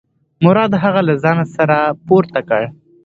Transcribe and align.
مراد 0.43 0.71
هغه 0.83 1.01
له 1.07 1.13
ځانه 1.23 1.45
سره 1.55 1.77
پورته 2.07 2.39
کړ. 2.49 2.61